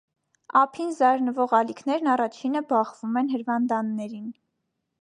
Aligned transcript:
Ափին 0.61 0.87
զարնվող 0.99 1.53
ալիքներն 1.59 2.11
առաջինը 2.15 2.65
բախվում 2.73 3.21
են 3.25 3.31
հրվանդաններին։ 3.37 4.27